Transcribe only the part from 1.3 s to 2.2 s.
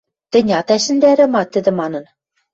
ма?— тӹдӹ манын.